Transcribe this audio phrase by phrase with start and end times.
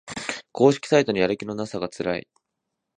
[0.51, 2.27] 公式サイトのやる気のなさがつらい